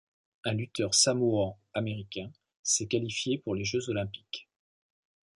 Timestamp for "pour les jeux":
3.37-3.87